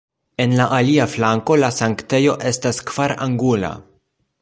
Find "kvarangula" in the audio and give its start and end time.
2.93-3.75